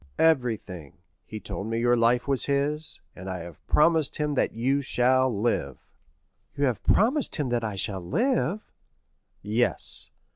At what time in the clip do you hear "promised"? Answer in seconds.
3.67-4.15, 6.83-7.35